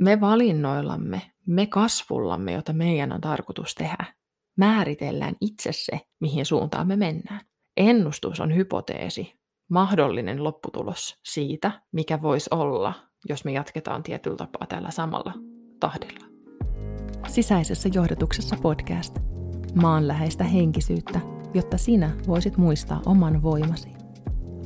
[0.00, 4.04] Me valinnoillamme, me kasvullamme, jota meidän on tarkoitus tehdä,
[4.56, 7.40] määritellään itse se, mihin suuntaan me mennään.
[7.76, 9.40] Ennustus on hypoteesi,
[9.70, 12.94] mahdollinen lopputulos siitä, mikä voisi olla,
[13.28, 15.34] jos me jatketaan tietyllä tapaa tällä samalla
[15.80, 16.26] tahdilla.
[17.28, 19.18] Sisäisessä johdotuksessa podcast.
[19.74, 21.20] Maanläheistä henkisyyttä,
[21.54, 23.88] jotta sinä voisit muistaa oman voimasi.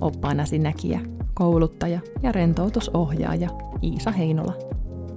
[0.01, 1.01] Oppaanasi näkijä,
[1.35, 3.49] kouluttaja ja rentoutusohjaaja
[3.83, 4.75] Iisa Heinola.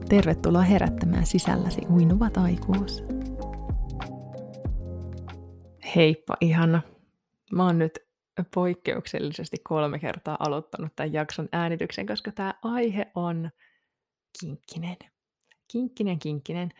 [0.09, 3.03] Tervetuloa herättämään sisälläsi uinuva taikuus.
[5.95, 6.81] Heippa ihana.
[7.51, 7.99] Mä oon nyt
[8.55, 13.49] poikkeuksellisesti kolme kertaa aloittanut tämän jakson äänityksen, koska tämä aihe on
[14.39, 14.97] kinkkinen.
[15.71, 16.71] Kinkkinen, kinkkinen.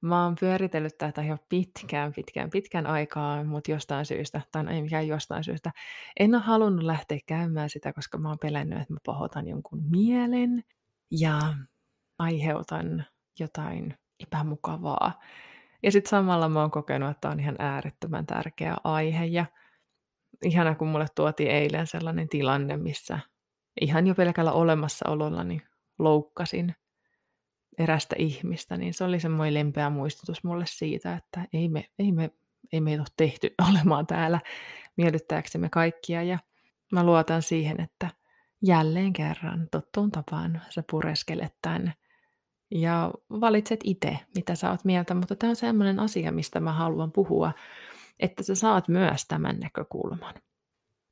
[0.00, 4.82] Mä oon pyöritellyt tätä jo pitkään, pitkään, pitkän aikaa, mutta jostain syystä, tai no ei
[4.82, 5.70] mikään jostain syystä,
[6.20, 10.64] en ole halunnut lähteä käymään sitä, koska mä oon pelännyt, että mä pahoitan jonkun mielen
[11.10, 11.40] ja
[12.18, 13.04] aiheutan
[13.38, 15.20] jotain epämukavaa.
[15.82, 19.24] Ja sitten samalla mä oon kokenut, että on ihan äärettömän tärkeä aihe.
[19.24, 19.46] Ja
[20.44, 23.18] ihana, kun mulle tuotiin eilen sellainen tilanne, missä
[23.80, 25.62] ihan jo pelkällä olemassaolollani
[25.98, 26.74] loukkasin
[27.78, 32.30] erästä ihmistä, niin se oli semmoinen lempeä muistutus mulle siitä, että ei me, ei me,
[32.72, 34.40] ei me ole tehty olemaan täällä
[34.96, 36.22] miellyttääksemme kaikkia.
[36.22, 36.38] Ja
[36.92, 38.10] mä luotan siihen, että
[38.62, 41.94] jälleen kerran tottuun tapaan sä pureskelet tänne
[42.74, 47.12] ja valitset itse, mitä sä oot mieltä, mutta tämä on sellainen asia, mistä mä haluan
[47.12, 47.52] puhua,
[48.20, 50.34] että sä saat myös tämän näkökulman.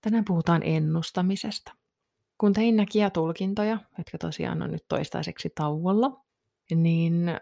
[0.00, 1.72] Tänään puhutaan ennustamisesta.
[2.38, 6.20] Kun tein näkiä tulkintoja, jotka tosiaan on nyt toistaiseksi tauolla,
[6.74, 7.40] niin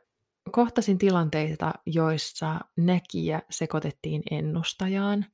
[0.52, 5.26] kohtasin tilanteita, joissa näkijä sekoitettiin ennustajaan.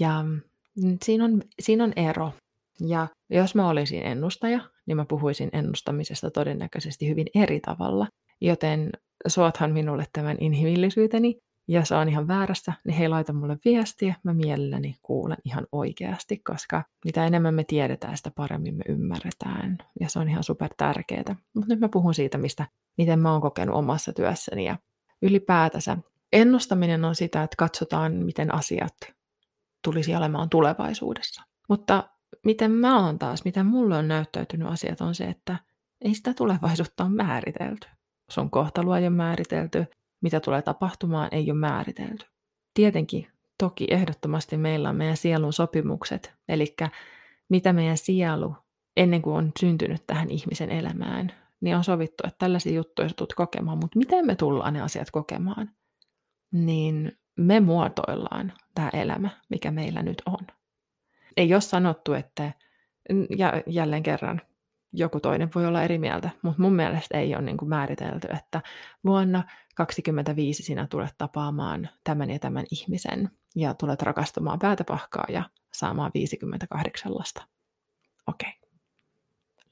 [0.00, 0.24] Ja
[1.04, 2.32] siinä on, siinä on ero.
[2.80, 8.06] Ja jos mä olisin ennustaja, niin mä puhuisin ennustamisesta todennäköisesti hyvin eri tavalla.
[8.40, 8.90] Joten
[9.26, 11.38] suothan minulle tämän inhimillisyyteni.
[11.68, 16.38] Ja se on ihan väärässä, niin hei laita mulle viestiä, mä mielelläni kuulen ihan oikeasti,
[16.38, 19.78] koska mitä enemmän me tiedetään, sitä paremmin me ymmärretään.
[20.00, 21.36] Ja se on ihan super tärkeää.
[21.54, 22.66] Mutta nyt mä puhun siitä, mistä,
[22.98, 24.64] miten mä oon kokenut omassa työssäni.
[24.64, 24.78] Ja
[25.22, 25.98] ylipäätänsä
[26.32, 28.96] ennustaminen on sitä, että katsotaan, miten asiat
[29.84, 31.42] tulisi olemaan tulevaisuudessa.
[31.68, 32.08] Mutta
[32.44, 35.56] miten mä oon taas, miten mulle on näyttäytynyt asiat, on se, että
[36.00, 37.88] ei sitä tulevaisuutta ole määritelty.
[38.30, 39.84] Sun kohtalo ei ole määritelty,
[40.22, 42.26] mitä tulee tapahtumaan, ei ole määritelty.
[42.74, 43.26] Tietenkin,
[43.58, 46.76] toki ehdottomasti meillä on meidän sielun sopimukset, eli
[47.48, 48.56] mitä meidän sielu
[48.96, 53.34] ennen kuin on syntynyt tähän ihmisen elämään, niin on sovittu, että tällaisia juttuja sä tulet
[53.34, 55.70] kokemaan, mutta miten me tullaan ne asiat kokemaan,
[56.52, 60.46] niin me muotoillaan tämä elämä, mikä meillä nyt on.
[61.36, 62.52] Ei ole sanottu, että,
[63.38, 64.40] ja jälleen kerran,
[64.94, 68.62] joku toinen voi olla eri mieltä, mutta mun mielestä ei ole niin kuin määritelty, että
[69.04, 69.38] vuonna
[69.74, 77.14] 2025 sinä tulet tapaamaan tämän ja tämän ihmisen ja tulet rakastumaan päätäpahkaa ja saamaan 58
[77.14, 77.42] lasta.
[78.26, 78.70] Okei, okay.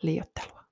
[0.02, 0.64] liiottelua.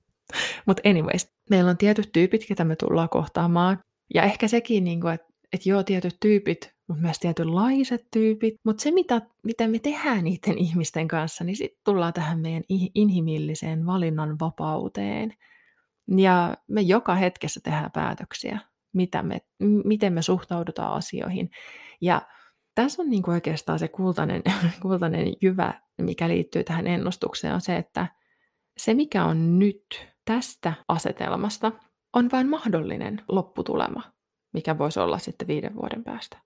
[0.66, 3.78] mutta anyways, meillä on tietyt tyypit, ketä me tullaan kohtaamaan.
[4.14, 8.54] Ja ehkä sekin, niin kuin, että, että joo, tietyt tyypit mutta myös tietynlaiset tyypit.
[8.64, 12.62] Mutta se, mitä, mitä me tehdään niiden ihmisten kanssa, niin sitten tullaan tähän meidän
[12.94, 15.34] inhimilliseen valinnan vapauteen.
[16.16, 18.58] Ja me joka hetkessä tehdään päätöksiä,
[18.92, 19.40] mitä me,
[19.84, 21.50] miten me suhtaudutaan asioihin.
[22.00, 22.22] Ja
[22.74, 24.42] tässä on niin kuin oikeastaan se kultainen,
[24.82, 28.06] kultainen jyvä, mikä liittyy tähän ennustukseen, on se, että
[28.76, 31.72] se mikä on nyt tästä asetelmasta,
[32.12, 34.15] on vain mahdollinen lopputulema,
[34.56, 36.38] mikä voisi olla sitten viiden vuoden päästä.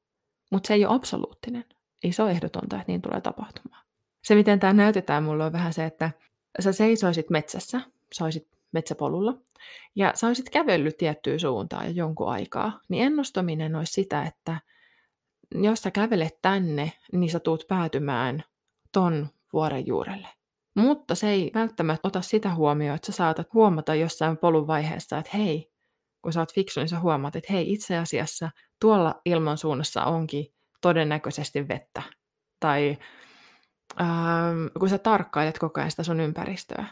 [0.50, 1.65] Mutta se ei ole absoluuttinen.
[2.04, 3.84] Ei se ole ehdotonta, että niin tulee tapahtumaan.
[4.25, 6.10] Se, miten tämä näytetään mulle, on vähän se, että
[6.60, 7.81] sä seisoisit metsässä,
[8.15, 9.34] sä olisit metsäpolulla,
[9.94, 14.60] ja sä olisit kävellyt tiettyyn suuntaan jo jonkun aikaa, niin ennustaminen olisi sitä, että
[15.54, 18.44] jos sä kävelet tänne, niin sä tuut päätymään
[18.93, 20.28] ton vuoren juurelle.
[20.75, 25.37] Mutta se ei välttämättä ota sitä huomioon, että sä saatat huomata jossain polun vaiheessa, että
[25.37, 25.70] hei,
[26.22, 28.50] kun sä oot fiksu, niin sä huomaat, että hei, itse asiassa
[28.81, 30.46] tuolla ilmansuunnassa onkin
[30.81, 32.02] todennäköisesti vettä.
[32.61, 32.99] Tai
[34.00, 36.84] ähm, kun sä tarkkailet koko ajan sitä sun ympäristöä,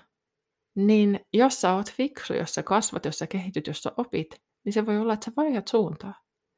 [0.77, 4.73] niin jos sä oot fiksu, jos sä kasvat, jos sä kehityt, jos sä opit, niin
[4.73, 6.15] se voi olla, että sä vaihdat suuntaa.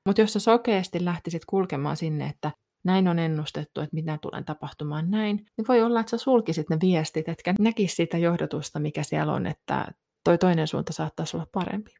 [0.06, 2.50] Mutta jos sä sokeasti lähtisit kulkemaan sinne, että
[2.84, 6.78] näin on ennustettu, että mitä tulee tapahtumaan näin, niin voi olla, että sä sulkisit ne
[6.80, 9.88] viestit, etkä näkisi sitä johdotusta, mikä siellä on, että
[10.24, 11.99] toi toinen suunta saattaisi olla parempi.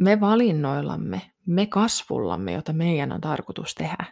[0.00, 4.04] Me valinnoillamme, me kasvullamme, jota meidän on tarkoitus tehdä,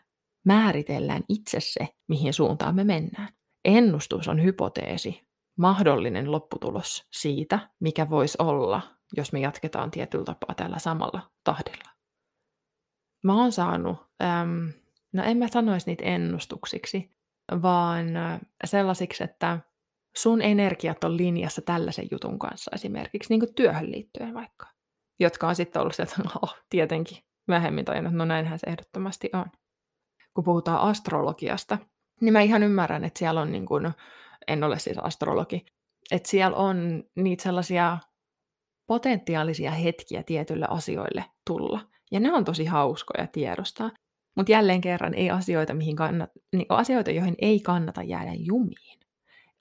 [0.45, 3.29] määritellään itse se, mihin suuntaan me mennään.
[3.65, 8.83] Ennustus on hypoteesi, mahdollinen lopputulos siitä, mikä voisi olla,
[9.17, 11.91] jos me jatketaan tietyllä tapaa tällä samalla tahdilla.
[13.25, 14.73] Mä oon saanut, äm,
[15.13, 17.11] no en mä sanoisi niitä ennustuksiksi,
[17.63, 18.07] vaan
[18.65, 19.59] sellaisiksi, että
[20.17, 24.67] sun energiat on linjassa tällaisen jutun kanssa esimerkiksi, niin kuin työhön liittyen vaikka,
[25.21, 27.19] jotka on sitten ollut se, että oh, tietenkin
[27.49, 29.47] vähemmin tajunnut, no näinhän se ehdottomasti on.
[30.35, 31.79] Kun puhutaan astrologiasta,
[32.21, 33.93] niin mä ihan ymmärrän, että siellä on niin kuin,
[34.49, 35.67] en ole siis astrologi,
[36.11, 37.99] että siellä on niitä sellaisia
[38.87, 41.81] potentiaalisia hetkiä tietyille asioille tulla.
[42.11, 43.91] Ja ne on tosi hauskoja tiedostaa.
[44.37, 49.01] Mutta jälleen kerran ei asioita, mihin kannat, niin asioita, joihin ei kannata jäädä jumiin.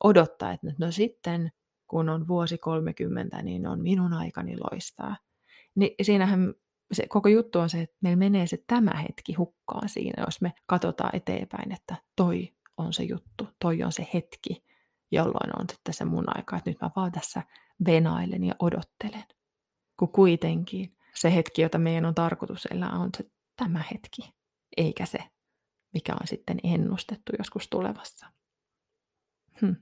[0.04, 1.52] Odottaa, että no sitten
[1.88, 5.16] kun on vuosi 30, niin on minun aikani loistaa.
[5.76, 6.54] Niin siinähän
[6.92, 10.54] se koko juttu on se, että meillä menee se tämä hetki hukkaan siinä, jos me
[10.68, 14.64] katsotaan eteenpäin, että toi on se juttu, toi on se hetki,
[15.12, 17.44] jolloin on sitten se mun aika, että nyt mä vaan tässä
[17.86, 19.24] venailen ja odottelen.
[20.00, 24.34] Kun kuitenkin se hetki, jota meidän on tarkoitus elää, on se tämä hetki,
[24.78, 25.20] eikä se,
[25.94, 28.28] mikä on sitten ennustettu joskus tulevassa.
[29.62, 29.74] Hm.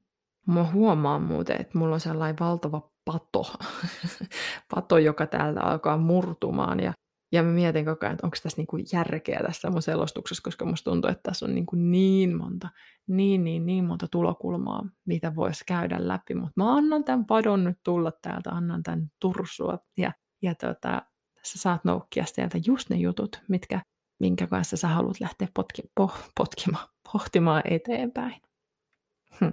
[0.47, 3.54] Mä huomaan muuten, että mulla on sellainen valtava pato,
[4.75, 6.94] pato, joka täältä alkaa murtumaan ja
[7.31, 10.92] ja mä mietin koko ajan, että onko tässä niinku järkeä tässä mun selostuksessa, koska musta
[10.92, 12.69] tuntuu, että tässä on niinku niin monta,
[13.07, 16.36] niin, niin, niin monta tulokulmaa, mitä voisi käydä läpi.
[16.36, 20.12] Mutta mä annan tämän padon nyt tulla täältä, annan tämän tursua ja,
[20.42, 21.01] ja tota,
[21.44, 23.81] sä saat noukkia sieltä just ne jutut, mitkä,
[24.19, 28.42] minkä kanssa sä haluat lähteä potki, po, potkimaan, pohtimaan eteenpäin.
[29.40, 29.50] Hm.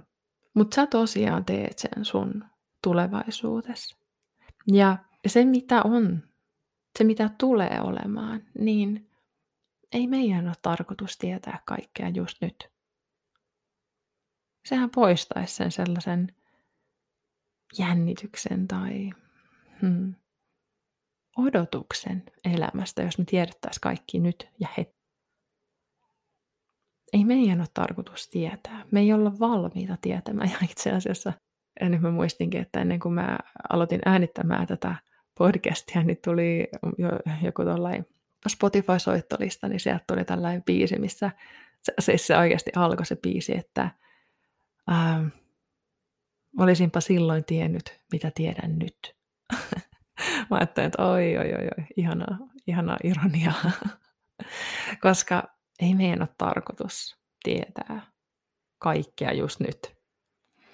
[0.55, 2.45] Mutta sä tosiaan teet sen sun
[2.87, 3.97] tulevaisuudessa.
[4.71, 4.97] Ja
[5.27, 6.23] se, mitä on
[6.97, 9.09] se mitä tulee olemaan, niin
[9.91, 12.69] ei meidän ole tarkoitus tietää kaikkea just nyt.
[14.65, 16.35] Sehän poistaisi sen sellaisen
[17.79, 19.09] jännityksen tai
[19.81, 20.15] hmm,
[21.37, 22.23] odotuksen
[22.53, 24.97] elämästä, jos me tiedettäisiin kaikki nyt ja heti.
[27.13, 28.85] Ei meidän ole tarkoitus tietää.
[28.91, 30.49] Me ei olla valmiita tietämään.
[30.61, 31.33] Ja itse asiassa,
[31.81, 33.37] ja nyt mä muistinkin, että ennen kuin mä
[33.69, 34.95] aloitin äänittämään tätä
[35.37, 37.09] podcastia, niin tuli jo,
[37.41, 38.07] joku tollain
[38.47, 41.31] Spotify-soittolista, niin sieltä tuli tällainen biisi, missä
[41.81, 43.91] se, se, se oikeasti alkoi se biisi, että
[44.91, 45.27] ähm,
[46.59, 49.15] olisinpa silloin tiennyt, mitä tiedän nyt.
[50.49, 52.37] Mä ajattelin, että oi, oi, oi, oi ihanaa,
[52.67, 53.71] ihanaa ironiaa.
[55.01, 55.43] Koska
[55.79, 58.01] ei meidän ole tarkoitus tietää
[58.79, 59.96] kaikkea just nyt.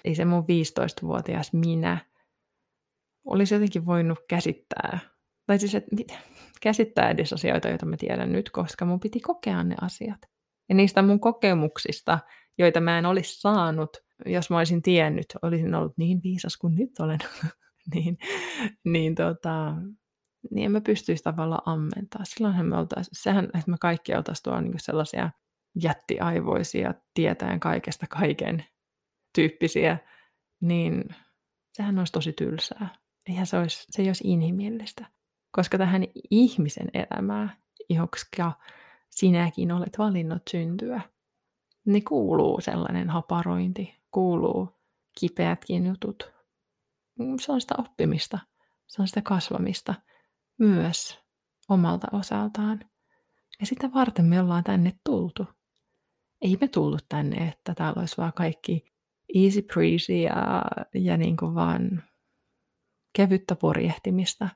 [0.04, 1.98] Ei se mun 15-vuotias minä
[3.24, 4.98] olisi jotenkin voinut käsittää,
[5.46, 5.96] tai siis että
[6.60, 10.20] käsittää edes asioita, joita mä tiedän nyt, koska mun piti kokea ne asiat.
[10.68, 12.18] Ja niistä mun kokemuksista,
[12.58, 13.96] joita mä en olisi saanut,
[14.26, 17.18] jos mä olisin tiennyt, olisin ollut niin viisas kuin nyt olen,
[17.94, 18.18] niin,
[18.84, 19.74] niin, tota,
[20.50, 22.24] niin en mä pystyisi tavallaan ammentaa.
[22.24, 25.30] Silloinhan me oltaisiin, sehän, että me kaikki oltaisiin tuolla niin sellaisia
[25.82, 28.64] jättiaivoisia, tietäen kaikesta kaiken
[29.34, 29.98] tyyppisiä,
[30.60, 31.04] niin
[31.72, 35.06] sehän olisi tosi tylsää eihän se, olisi, se ei olisi inhimillistä.
[35.52, 37.56] Koska tähän ihmisen elämää,
[37.88, 38.52] jotka
[39.10, 41.00] sinäkin olet valinnut syntyä,
[41.84, 44.68] niin kuuluu sellainen haparointi, kuuluu
[45.20, 46.32] kipeätkin jutut.
[47.40, 48.38] Se on sitä oppimista,
[48.86, 49.94] se on sitä kasvamista
[50.58, 51.20] myös
[51.68, 52.80] omalta osaltaan.
[53.60, 55.46] Ja sitä varten me ollaan tänne tultu.
[56.42, 58.93] Ei me tullut tänne, että täällä olisi vaan kaikki
[59.34, 60.64] easy breezy ja,
[60.94, 62.02] ja niin kuin vaan
[63.12, 64.48] kevyttä purjehtimista,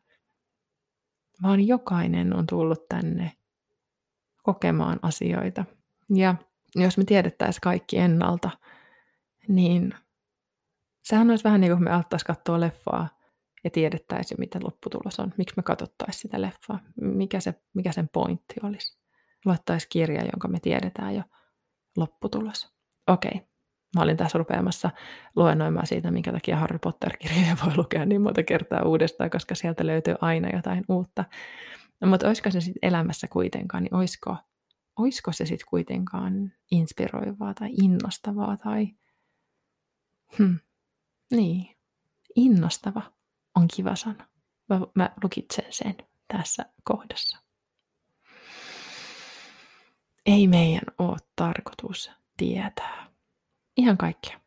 [1.43, 3.33] vaan jokainen on tullut tänne
[4.43, 5.65] kokemaan asioita.
[6.15, 6.35] Ja
[6.75, 8.51] jos me tiedettäisiin kaikki ennalta,
[9.49, 9.95] niin
[11.03, 13.09] sehän olisi vähän niin kuin me alettaisiin katsoa leffaa
[13.65, 15.35] ja tiedettäisiin, mitä lopputulos on.
[15.39, 16.81] Miksi me katsottaisiin sitä leffaa?
[17.01, 18.99] Mikä, se, mikä sen pointti olisi?
[19.45, 21.23] Luettaisiin kirja, jonka me tiedetään jo
[21.97, 22.75] lopputulos.
[23.07, 23.48] Okei, okay.
[23.97, 24.90] Mä olin tässä rupeamassa
[25.37, 30.14] luennoimaan siitä, minkä takia Harry Potter-kirjoja voi lukea niin monta kertaa uudestaan, koska sieltä löytyy
[30.21, 31.25] aina jotain uutta.
[32.00, 34.37] No, mutta olisiko se sitten elämässä kuitenkaan, niin olisiko,
[34.97, 38.88] olisiko se sitten kuitenkaan inspiroivaa tai innostavaa tai...
[40.38, 40.59] Hmm.
[41.30, 41.76] Niin,
[42.37, 43.02] innostava
[43.57, 44.28] on kiva sana.
[44.68, 45.95] Mä, mä lukitsen sen
[46.28, 47.38] tässä kohdassa.
[50.26, 53.08] Ei meidän ole tarkoitus tietää
[53.79, 54.41] Ihan kaikkea.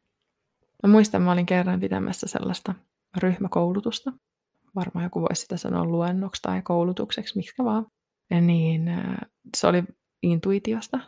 [0.84, 2.74] Mä muistan, mä olin kerran pitämässä sellaista
[3.18, 4.14] ryhmäkoulutusta.
[4.76, 7.86] Varmaan joku voisi sitä sanoa luennoksi tai koulutukseksi, miksi vaan.
[8.30, 9.18] Ja niin äh,
[9.58, 9.84] se oli
[10.24, 11.00] intuitiosta.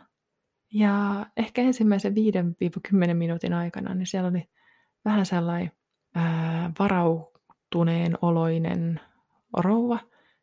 [0.72, 2.14] Ja ehkä ensimmäisen
[3.10, 4.48] 5-10 minuutin aikana, niin siellä oli
[5.04, 5.72] vähän sellainen
[6.14, 9.00] ää, äh, varautuneen oloinen
[9.56, 9.98] rouva,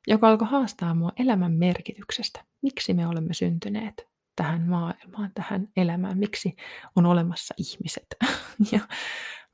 [0.08, 2.46] joka alkoi haastaa mua elämän merkityksestä.
[2.62, 6.56] Miksi me olemme syntyneet tähän maailmaan, tähän elämään, miksi
[6.96, 8.08] on olemassa ihmiset.
[8.72, 8.80] ja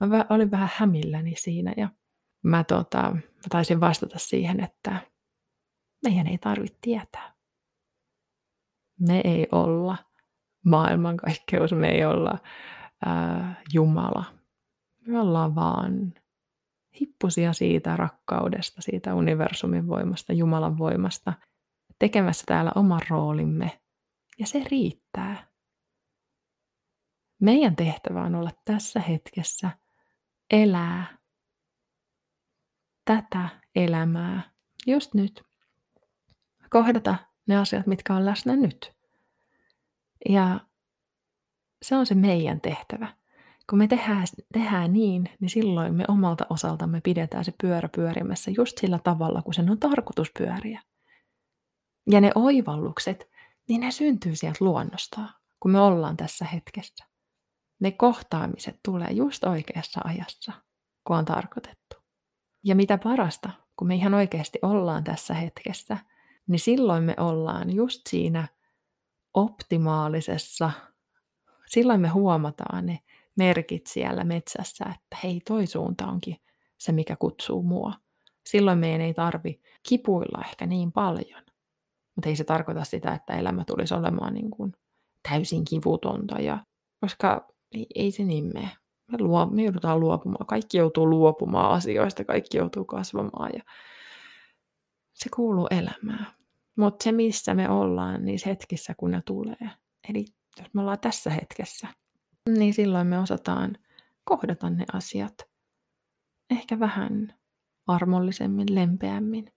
[0.08, 1.90] mä olin vähän hämilläni siinä ja
[2.44, 5.02] mä, tota, mä taisin vastata siihen, että
[6.06, 7.34] meidän ei tarvitse tietää.
[9.00, 9.98] Me ei olla
[10.66, 12.38] maailmankaikkeus, me ei olla
[13.06, 14.24] ää, Jumala.
[15.08, 16.14] Me ollaan vaan
[17.02, 21.34] hippusia siitä rakkaudesta, siitä universumin voimasta, Jumalan voimasta,
[22.00, 23.80] tekemässä täällä oman roolimme.
[24.40, 25.48] Ja se riittää.
[27.42, 29.70] Meidän tehtävä on olla tässä hetkessä,
[30.52, 31.18] elää
[33.06, 34.52] tätä elämää
[34.88, 35.44] just nyt.
[36.70, 37.16] Kohdata
[37.48, 38.94] ne asiat, mitkä on läsnä nyt.
[40.30, 40.60] Ja
[41.82, 43.18] se on se meidän tehtävä.
[43.70, 48.78] Kun me tehdään, tehdään niin, niin silloin me omalta osaltamme pidetään se pyörä pyörimässä just
[48.78, 50.82] sillä tavalla, kun sen on tarkoitus pyöriä.
[52.12, 53.30] Ja ne oivallukset,
[53.68, 55.22] niin ne syntyy sieltä luonnosta,
[55.60, 57.06] kun me ollaan tässä hetkessä.
[57.80, 60.52] Ne kohtaamiset tulee just oikeassa ajassa,
[61.08, 61.96] kun on tarkoitettu.
[62.64, 65.98] Ja mitä parasta, kun me ihan oikeasti ollaan tässä hetkessä,
[66.48, 68.48] niin silloin me ollaan just siinä
[69.34, 70.72] optimaalisessa,
[71.68, 73.00] silloin me huomataan ne
[73.38, 76.38] merkit siellä metsässä, että hei, toi suunta onkin
[76.78, 77.94] se, mikä kutsuu mua.
[78.46, 81.44] Silloin meidän ei tarvi kipuilla ehkä niin paljon.
[82.18, 84.74] Mutta ei se tarkoita sitä, että elämä tulisi olemaan niin kuin
[85.30, 86.66] täysin kivutonta, ja,
[87.02, 88.70] koska ei, ei se niin mene.
[89.12, 90.46] Me, luo, me joudutaan luopumaan.
[90.46, 93.64] Kaikki joutuu luopumaan asioista, kaikki joutuu kasvamaan ja
[95.14, 96.28] se kuuluu elämään.
[96.76, 99.70] Mutta se, missä me ollaan niissä hetkissä, kun ne tulee,
[100.10, 100.26] eli
[100.60, 101.88] jos me ollaan tässä hetkessä,
[102.50, 103.78] niin silloin me osataan
[104.24, 105.36] kohdata ne asiat
[106.50, 107.34] ehkä vähän
[107.88, 109.52] armollisemmin, lempeämmin,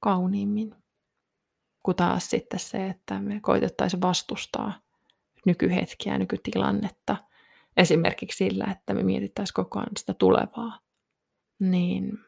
[0.00, 0.74] kauniimmin,
[1.82, 4.72] kuin taas sitten se, että me koitettaisiin vastustaa
[5.46, 7.16] nykyhetkiä, nykytilannetta,
[7.76, 10.78] esimerkiksi sillä, että me mietittäisiin koko ajan sitä tulevaa,
[11.58, 12.18] niin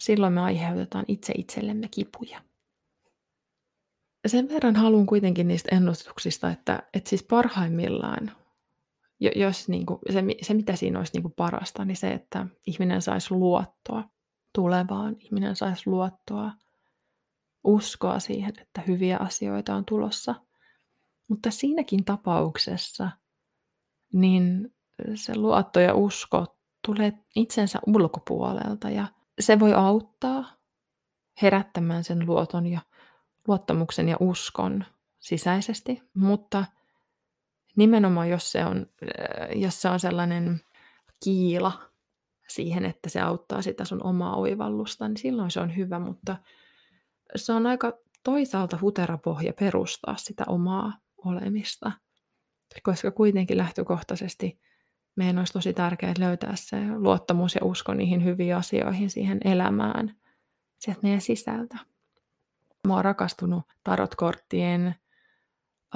[0.00, 2.40] silloin me aiheutetaan itse itsellemme kipuja.
[4.26, 8.30] Sen verran haluan kuitenkin niistä ennustuksista, että, että siis parhaimmillaan
[9.20, 13.02] jos niin kuin, se, se, mitä siinä olisi niin kuin parasta, niin se, että ihminen
[13.02, 14.04] saisi luottoa
[14.54, 16.52] tulevaan, ihminen saisi luottoa,
[17.68, 20.34] uskoa siihen, että hyviä asioita on tulossa.
[21.28, 23.10] Mutta siinäkin tapauksessa,
[24.12, 24.74] niin
[25.14, 26.56] se luotto ja usko
[26.86, 29.06] tulee itsensä ulkopuolelta ja
[29.40, 30.44] se voi auttaa
[31.42, 32.80] herättämään sen luoton ja
[33.48, 34.84] luottamuksen ja uskon
[35.18, 36.64] sisäisesti, mutta–
[37.78, 40.60] nimenomaan jos se on, äh, jos se on sellainen
[41.24, 41.72] kiila
[42.48, 46.36] siihen, että se auttaa sitä sun omaa oivallusta, niin silloin se on hyvä, mutta
[47.36, 47.92] se on aika
[48.24, 50.92] toisaalta huterapohja perustaa sitä omaa
[51.24, 51.92] olemista,
[52.82, 54.60] koska kuitenkin lähtökohtaisesti
[55.16, 60.16] meidän olisi tosi tärkeää löytää se luottamus ja usko niihin hyviin asioihin, siihen elämään,
[60.78, 61.78] sieltä meidän sisältä.
[62.86, 64.94] Mä oon rakastunut tarotkorttien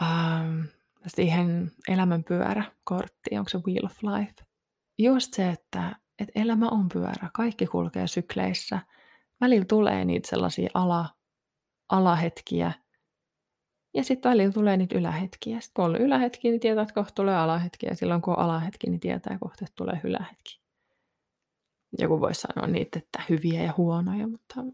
[0.03, 0.61] ähm,
[1.07, 4.35] siihen elämänpyörä-korttiin, onko se Wheel of Life.
[4.99, 8.79] Just se, että, että elämä on pyörä, kaikki kulkee sykleissä.
[9.41, 11.09] Välillä tulee niitä sellaisia ala,
[11.89, 12.73] alahetkiä,
[13.95, 15.61] ja sitten välillä tulee niitä ylähetkiä.
[15.61, 18.91] Sitten kun on ylähetki, niin tietää, että kohta tulee alahetki, ja silloin kun on alahetki,
[18.91, 20.61] niin tietää kohta, että tulee ylähetki.
[21.99, 24.65] Joku voisi sanoa niitä, että hyviä ja huonoja, mutta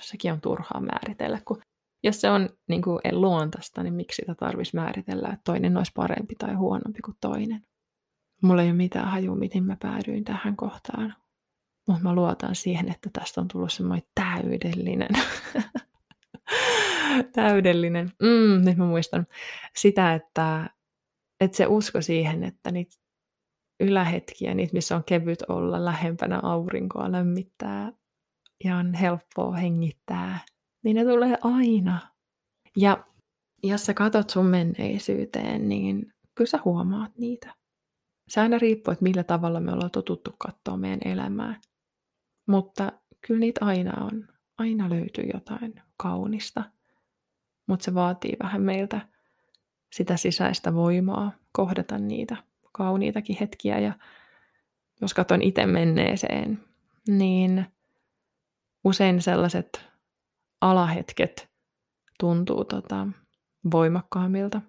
[0.00, 1.62] sekin on turhaa määritellä, kun
[2.02, 6.34] jos se on niin kuin luontaista, niin miksi sitä tarvitsisi määritellä, että toinen olisi parempi
[6.34, 7.66] tai huonompi kuin toinen.
[8.42, 11.14] Mulla ei ole mitään hajua, miten mä päädyin tähän kohtaan.
[11.88, 15.08] Mutta mä luotan siihen, että tästä on tullut semmoinen täydellinen.
[17.32, 18.12] täydellinen.
[18.22, 19.26] Mm, nyt mä muistan
[19.76, 20.70] sitä, että,
[21.40, 22.96] että se usko siihen, että niitä
[23.80, 27.92] ylähetkiä, niitä missä on kevyt olla lähempänä aurinkoa, lämmittää
[28.64, 30.38] ja on helppoa hengittää
[30.84, 32.00] niin ne tulee aina.
[32.76, 33.06] Ja
[33.62, 37.54] jos sä katot sun menneisyyteen, niin kyllä sä huomaat niitä.
[38.28, 41.60] Se aina riippuu, että millä tavalla me ollaan totuttu katsoa meidän elämää.
[42.48, 42.92] Mutta
[43.26, 44.28] kyllä niitä aina on.
[44.58, 46.64] Aina löytyy jotain kaunista.
[47.68, 49.00] Mutta se vaatii vähän meiltä
[49.92, 52.36] sitä sisäistä voimaa kohdata niitä
[52.72, 53.78] kauniitakin hetkiä.
[53.78, 53.92] Ja
[55.00, 56.64] jos katson itse menneeseen,
[57.08, 57.66] niin
[58.84, 59.84] usein sellaiset
[60.60, 61.48] alahetket
[62.20, 63.06] tuntuu tota,
[63.70, 64.60] voimakkaammilta.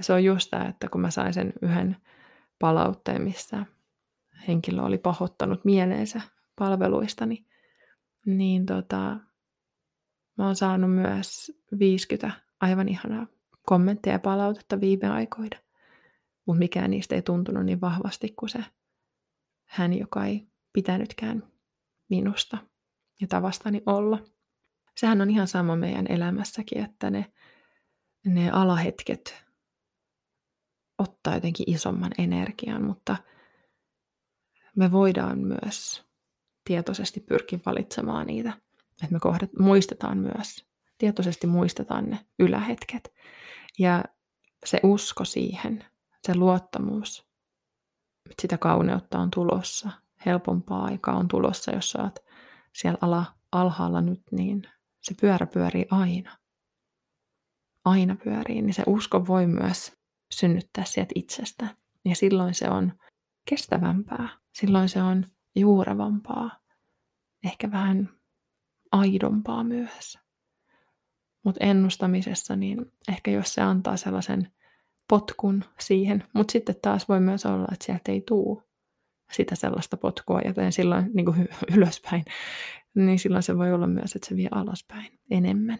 [0.00, 1.96] Se on just tämä, että kun mä sain sen yhden
[2.58, 3.66] palautteen, missä
[4.48, 6.20] henkilö oli pahoittanut mieleensä
[6.58, 7.46] palveluistani,
[8.26, 9.16] niin tota,
[10.38, 13.26] mä oon saanut myös 50 aivan ihanaa
[13.66, 15.58] kommentteja ja palautetta viime aikoina.
[16.46, 18.64] Mutta mikään niistä ei tuntunut niin vahvasti kuin se
[19.64, 21.42] hän, joka ei pitänytkään
[22.08, 22.58] minusta
[23.20, 24.18] ja tavastani olla.
[24.96, 27.32] Sehän on ihan sama meidän elämässäkin, että ne,
[28.26, 29.44] ne alahetket
[30.98, 33.16] ottaa jotenkin isomman energian, mutta
[34.76, 36.04] me voidaan myös
[36.64, 38.52] tietoisesti pyrkiä valitsemaan niitä.
[39.02, 40.66] Että me kohdat, muistetaan myös,
[40.98, 43.14] tietoisesti muistetaan ne ylähetket.
[43.78, 44.04] Ja
[44.64, 45.84] se usko siihen,
[46.26, 47.26] se luottamus,
[48.30, 49.90] että sitä kauneutta on tulossa,
[50.26, 52.18] helpompaa aikaa on tulossa, jos sä oot
[52.72, 54.62] siellä ala, alhaalla nyt, niin
[55.00, 56.38] se pyörä pyörii aina.
[57.84, 59.92] Aina pyörii, niin se usko voi myös
[60.32, 61.76] synnyttää sieltä itsestä.
[62.04, 62.92] Ja silloin se on
[63.50, 66.58] kestävämpää, silloin se on juurevampaa,
[67.44, 68.21] ehkä vähän
[68.92, 70.18] aidompaa myös.
[71.44, 74.52] Mutta ennustamisessa, niin ehkä jos se antaa sellaisen
[75.08, 78.62] potkun siihen, mutta sitten taas voi myös olla, että sieltä ei tule
[79.32, 82.24] sitä sellaista potkua, joten silloin niin kuin ylöspäin,
[82.94, 85.78] niin silloin se voi olla myös, että se vie alaspäin enemmän.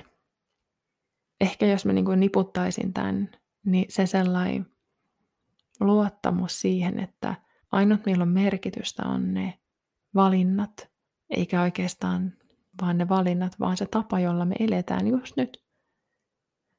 [1.41, 3.31] Ehkä jos mä niin kuin niputtaisin tämän,
[3.65, 4.67] niin se sellainen
[5.81, 7.35] luottamus siihen, että
[7.73, 9.59] ainut milloin merkitystä on ne
[10.15, 10.91] valinnat,
[11.31, 12.33] eikä oikeastaan
[12.81, 15.65] vaan ne valinnat, vaan se tapa, jolla me eletään just nyt.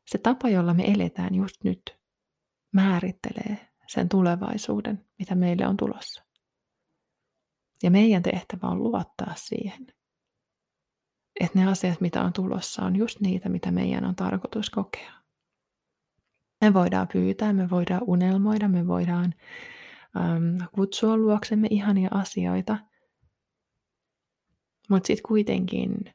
[0.05, 1.97] Se tapa, jolla me eletään just nyt,
[2.71, 6.23] määrittelee sen tulevaisuuden, mitä meille on tulossa.
[7.83, 9.87] Ja meidän tehtävä on luottaa siihen,
[11.39, 15.13] että ne asiat, mitä on tulossa, on just niitä, mitä meidän on tarkoitus kokea.
[16.61, 19.33] Me voidaan pyytää, me voidaan unelmoida, me voidaan
[20.17, 22.77] äm, kutsua luoksemme ihania asioita,
[24.93, 26.13] mutta sitten kuitenkin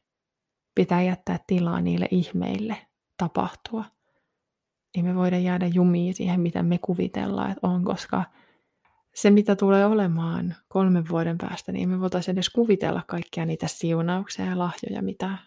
[0.75, 2.77] pitää jättää tilaa niille ihmeille
[3.17, 3.85] tapahtua.
[4.95, 8.23] Ei me voida jäädä jumiin siihen, mitä me kuvitellaan, että on, koska
[9.15, 14.45] se, mitä tulee olemaan kolmen vuoden päästä, niin me voitaisiin edes kuvitella kaikkia niitä siunauksia
[14.45, 15.37] ja lahjoja, mitä,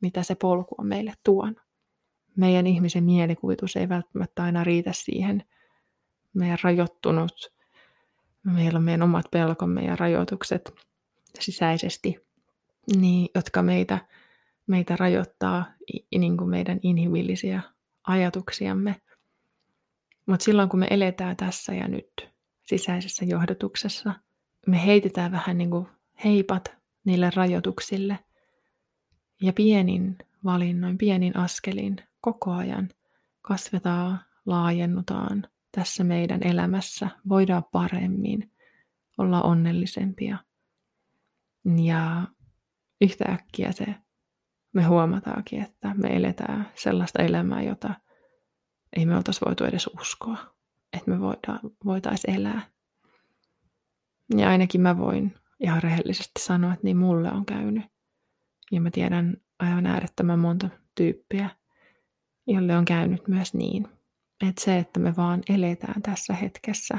[0.00, 1.62] mitä se polku on meille tuonut.
[2.36, 5.44] Meidän ihmisen mielikuvitus ei välttämättä aina riitä siihen.
[6.34, 7.52] Meidän rajoittunut,
[8.44, 10.72] meillä on meidän omat pelkomme ja rajoitukset
[11.40, 12.31] sisäisesti,
[12.96, 13.98] niin, jotka meitä,
[14.66, 15.64] meitä rajoittaa
[16.18, 17.62] niin kuin meidän inhimillisiä
[18.06, 19.00] ajatuksiamme.
[20.26, 22.28] Mutta silloin kun me eletään tässä ja nyt,
[22.62, 24.14] sisäisessä johdotuksessa.
[24.66, 25.86] Me heitetään vähän niin kuin
[26.24, 26.72] heipat
[27.04, 28.18] niille rajoituksille
[29.42, 32.88] ja pienin valinnoin, pienin askelin koko ajan
[33.42, 38.50] kasvetaan, laajennutaan tässä meidän elämässä, voidaan paremmin,
[39.18, 40.38] olla onnellisempia.
[41.84, 42.22] Ja
[43.02, 43.94] yhtäkkiä se
[44.72, 47.94] me huomataankin, että me eletään sellaista elämää, jota
[48.96, 50.52] ei me oltaisi voitu edes uskoa
[50.92, 51.20] että me
[51.84, 52.62] voitaisiin elää.
[54.36, 57.84] Ja ainakin mä voin ihan rehellisesti sanoa, että niin mulle on käynyt.
[58.72, 61.50] Ja mä tiedän aivan äärettömän monta tyyppiä,
[62.46, 63.88] jolle on käynyt myös niin.
[64.48, 66.98] Että se, että me vaan eletään tässä hetkessä,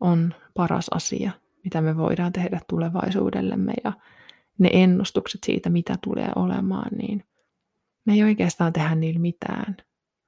[0.00, 1.30] on paras asia,
[1.64, 3.72] mitä me voidaan tehdä tulevaisuudellemme.
[3.84, 3.92] Ja
[4.60, 7.24] ne ennustukset siitä, mitä tulee olemaan, niin
[8.04, 9.76] me ei oikeastaan tehdä niillä mitään,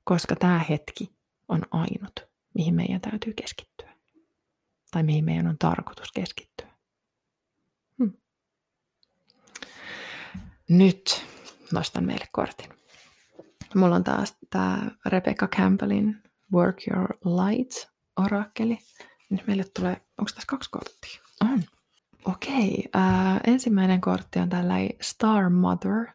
[0.04, 1.10] koska tämä hetki
[1.48, 3.92] on ainut mihin meidän täytyy keskittyä.
[4.90, 6.66] Tai mihin meidän on tarkoitus keskittyä.
[7.98, 8.12] Hmm.
[10.68, 11.26] Nyt
[11.72, 12.70] nostan meille kortin.
[13.74, 18.78] Mulla on taas tämä Rebecca Campbellin Work Your Light orakkeli.
[19.30, 21.20] Nyt meille tulee, onko tässä kaksi korttia?
[21.40, 21.62] On.
[22.24, 26.06] Okei, äh, ensimmäinen kortti on tällainen Star Mother,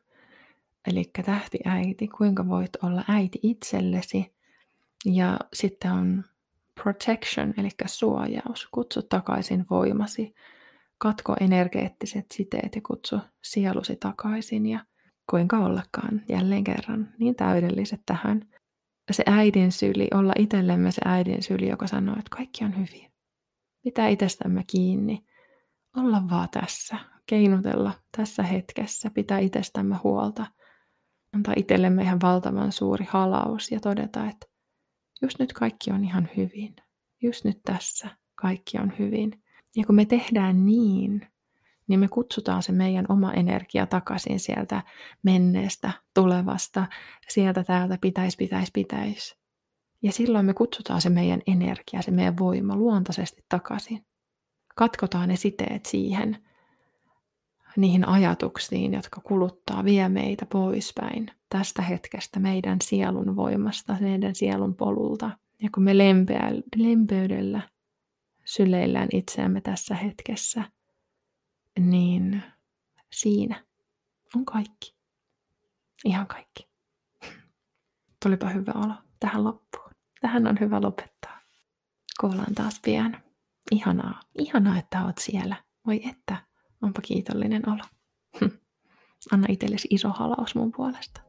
[0.88, 4.36] eli tähtiäiti, kuinka voit olla äiti itsellesi
[5.06, 6.24] ja sitten on
[6.84, 8.68] protection, eli suojaus.
[8.72, 10.36] Kutsu takaisin voimasi.
[10.98, 14.66] Katko energeettiset siteet ja kutsu sielusi takaisin.
[14.66, 14.80] Ja
[15.30, 18.50] kuinka ollakaan jälleen kerran niin täydelliset tähän.
[19.12, 23.12] Se äidin syli, olla itsellemme se äidin syli, joka sanoo, että kaikki on hyvin.
[23.84, 25.26] Pitää itsestämme kiinni.
[25.98, 26.98] Olla vaan tässä.
[27.26, 29.10] Keinutella tässä hetkessä.
[29.10, 30.46] Pitää itsestämme huolta.
[31.34, 34.48] Antaa itsellemme ihan valtavan suuri halaus ja todeta, että
[35.22, 36.76] just nyt kaikki on ihan hyvin.
[37.22, 39.44] Just nyt tässä kaikki on hyvin.
[39.76, 41.28] Ja kun me tehdään niin,
[41.88, 44.84] niin me kutsutaan se meidän oma energia takaisin sieltä
[45.24, 46.88] menneestä, tulevasta,
[47.28, 49.38] sieltä täältä pitäisi, pitäisi, pitäisi.
[50.04, 54.06] Ja silloin me kutsutaan se meidän energia, se meidän voima luontaisesti takaisin.
[54.78, 56.38] Katkotaan ne siteet siihen
[57.78, 65.32] niihin ajatuksiin, jotka kuluttaa, vie meitä poispäin tästä hetkestä, meidän sielun voimasta, meidän sielun polulta.
[65.62, 67.62] Ja kun me lempeä, lempeydellä
[68.46, 70.64] syleillään itseämme tässä hetkessä,
[71.80, 72.44] niin
[73.12, 73.64] siinä
[74.36, 74.96] on kaikki.
[76.06, 76.68] Ihan kaikki.
[78.24, 79.92] Tulipa hyvä olo tähän loppuun.
[80.22, 81.40] Tähän on hyvä lopettaa.
[82.22, 83.27] Kuullaan taas pian.
[83.72, 85.56] Ihanaa, ihanaa, että oot siellä.
[85.88, 86.38] Voi että,
[86.82, 87.84] onpa kiitollinen olo.
[89.32, 91.22] Anna itsellesi iso halaus mun puolesta.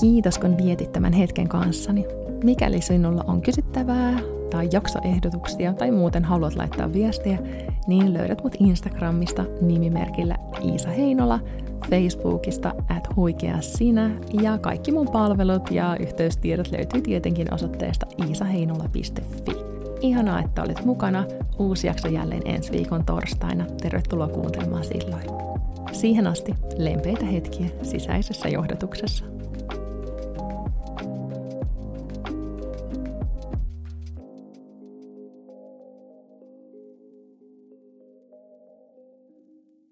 [0.00, 2.04] Kiitos kun vietit tämän hetken kanssani.
[2.44, 7.38] Mikäli sinulla on kysyttävää tai jaksoehdotuksia tai muuten haluat laittaa viestiä,
[7.86, 11.40] niin löydät mut Instagramista nimimerkillä Iisa Heinola,
[11.90, 14.10] Facebookista at huikea sinä
[14.42, 19.67] ja kaikki mun palvelut ja yhteystiedot löytyy tietenkin osoitteesta iisaheinola.fi.
[20.00, 21.24] Ihanaa, että olet mukana.
[21.58, 23.64] Uusi jakso jälleen ensi viikon torstaina.
[23.82, 25.24] Tervetuloa kuuntelemaan silloin.
[25.92, 29.37] Siihen asti lempeitä hetkiä sisäisessä johdatuksessa.